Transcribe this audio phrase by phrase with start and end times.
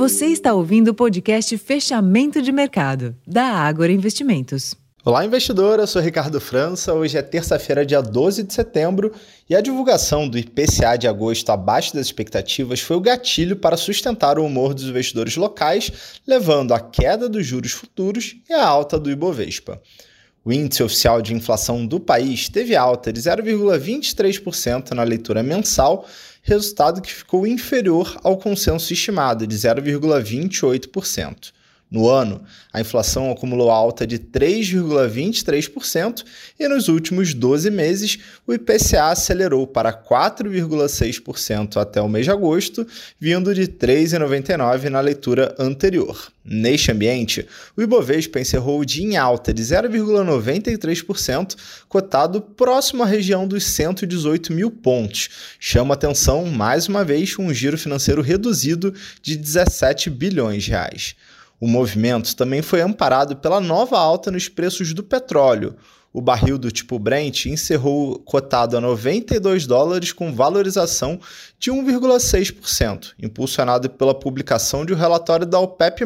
[0.00, 4.74] Você está ouvindo o podcast Fechamento de Mercado, da Ágora Investimentos.
[5.04, 5.78] Olá, investidor.
[5.78, 6.94] Eu sou Ricardo França.
[6.94, 9.12] Hoje é terça-feira, dia 12 de setembro,
[9.46, 14.38] e a divulgação do IPCA de agosto abaixo das expectativas foi o gatilho para sustentar
[14.38, 15.92] o humor dos investidores locais,
[16.26, 19.82] levando à queda dos juros futuros e à alta do Ibovespa.
[20.42, 26.06] O índice oficial de inflação do país teve alta de 0,23% na leitura mensal,
[26.42, 31.52] resultado que ficou inferior ao consenso estimado de 0,28%.
[31.90, 32.40] No ano,
[32.72, 36.24] a inflação acumulou alta de 3,23%
[36.58, 38.16] e nos últimos 12 meses
[38.46, 42.86] o IPCA acelerou para 4,6% até o mês de agosto,
[43.18, 46.30] vindo de 3,99% na leitura anterior.
[46.44, 47.44] Neste ambiente,
[47.76, 51.56] o Ibovespa encerrou o dia em alta de 0,93%,
[51.88, 55.28] cotado próximo à região dos 118 mil pontos.
[55.58, 61.16] Chama atenção, mais uma vez, um giro financeiro reduzido de 17 bilhões de reais.
[61.60, 65.76] O movimento também foi amparado pela nova alta nos preços do petróleo.
[66.10, 71.20] O barril do tipo Brent encerrou cotado a 92 dólares com valorização
[71.58, 76.04] de 1,6%, impulsionado pela publicação de um relatório da OPEP+,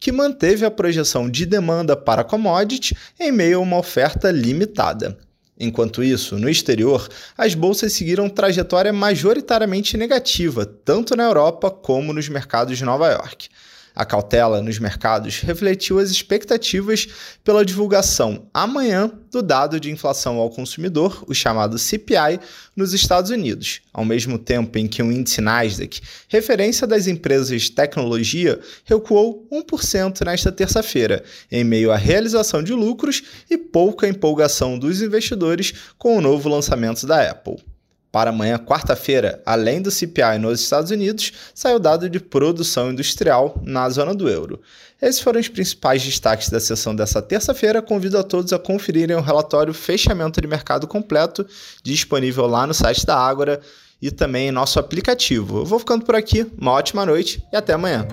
[0.00, 5.16] que manteve a projeção de demanda para commodity em meio a uma oferta limitada.
[5.58, 7.08] Enquanto isso, no exterior,
[7.38, 13.48] as bolsas seguiram trajetória majoritariamente negativa, tanto na Europa como nos mercados de Nova York.
[13.94, 17.06] A cautela nos mercados refletiu as expectativas
[17.44, 22.40] pela divulgação amanhã do dado de inflação ao consumidor, o chamado CPI,
[22.74, 27.72] nos Estados Unidos, ao mesmo tempo em que o índice Nasdaq, referência das empresas de
[27.72, 35.02] tecnologia, recuou 1% nesta terça-feira, em meio à realização de lucros e pouca empolgação dos
[35.02, 37.71] investidores com o novo lançamento da Apple.
[38.12, 43.58] Para amanhã, quarta-feira, além do CPI nos Estados Unidos, sai o dado de produção industrial
[43.64, 44.60] na zona do euro.
[45.00, 47.80] Esses foram os principais destaques da sessão dessa terça-feira.
[47.80, 51.46] Convido a todos a conferirem o relatório Fechamento de Mercado Completo,
[51.82, 53.60] disponível lá no site da Ágora
[54.00, 55.60] e também em nosso aplicativo.
[55.60, 58.06] Eu vou ficando por aqui, uma ótima noite e até amanhã.